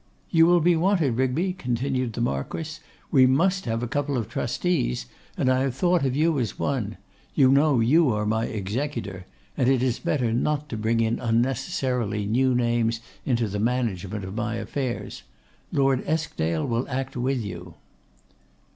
'You 0.31 0.47
will 0.47 0.61
be 0.61 0.75
wanted, 0.75 1.15
Rigby,' 1.17 1.53
continued 1.53 2.13
the 2.13 2.21
Marquess. 2.21 2.79
'We 3.11 3.27
must 3.27 3.65
have 3.65 3.83
a 3.83 3.87
couple 3.87 4.17
of 4.17 4.27
trustees, 4.27 5.05
and 5.37 5.47
I 5.47 5.59
have 5.59 5.75
thought 5.75 6.03
of 6.03 6.15
you 6.15 6.39
as 6.39 6.57
one. 6.57 6.97
You 7.35 7.51
know 7.51 7.79
you 7.79 8.09
are 8.09 8.25
my 8.25 8.45
executor; 8.45 9.27
and 9.55 9.69
it 9.69 9.83
is 9.83 9.99
better 9.99 10.33
not 10.33 10.69
to 10.69 10.75
bring 10.77 11.01
in 11.01 11.19
unnecessarily 11.19 12.25
new 12.25 12.55
names 12.55 12.99
into 13.27 13.47
the 13.47 13.59
management 13.59 14.23
of 14.25 14.33
my 14.33 14.55
affairs. 14.55 15.21
Lord 15.71 16.03
Eskdale 16.07 16.65
will 16.65 16.89
act 16.89 17.15
with 17.15 17.39
you. 17.45 17.75